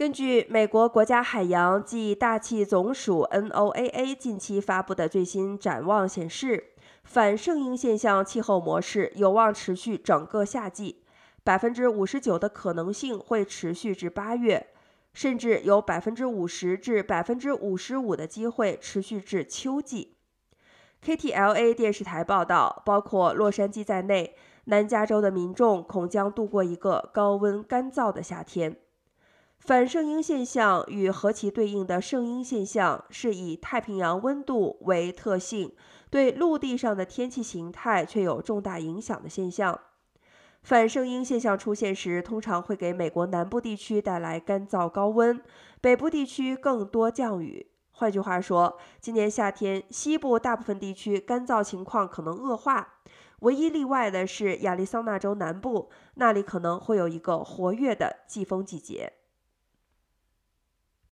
[0.00, 6.72] 根据美国国家海洋及大气总署 （NOAA） 近期发布的最新展望显示，
[7.04, 11.02] 反圣婴现象气候模式有望持续整个夏季，
[11.44, 14.68] 百分之五十九的可能性会持续至八月，
[15.12, 20.16] 甚至有百分之五十至百分之五十五的机会持续至秋季。
[21.04, 28.78] KTLA 电视台报道，包括洛杉矶在内，南加州的民众恐将度过一个高温干燥的夏天。
[29.60, 35.72] 反圣婴现象与和其对应的圣婴现象是以太平洋温度为特性，
[36.10, 39.78] 对陆地上的天气形态却有重大影响的现象。
[40.62, 45.40] 反圣婴现象出现时，通常会给美国南部地区带来干燥高温，
[45.80, 47.70] 北部地区更多降雨。
[47.92, 52.94] 换句话说，今年夏天西部大部分地区干燥情况可能恶化，
[53.40, 59.12] 唯一例外的是亚利桑那州南部，那里可能会有一个活跃的季风季节。